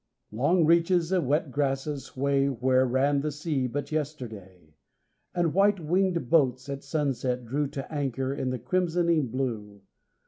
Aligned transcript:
Long 0.31 0.65
reaches 0.65 1.11
of 1.11 1.25
wet 1.27 1.51
grasses 1.51 2.05
sway 2.05 2.47
Where 2.47 2.87
ran 2.87 3.21
the 3.21 3.31
sea 3.31 3.67
but 3.67 3.91
yesterday, 3.91 4.73
And 5.35 5.53
white 5.53 5.79
winged 5.79 6.27
boats 6.27 6.67
at 6.69 6.81
sunset 6.83 7.45
drew 7.45 7.67
To 7.67 7.93
anchor 7.93 8.33
in 8.33 8.49
the 8.49 8.57
crimsoning 8.57 9.27
blue. 9.29 9.83